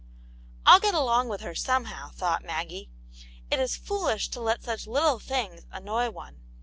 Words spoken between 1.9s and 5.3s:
thought Maggie. "It is foolish to let such little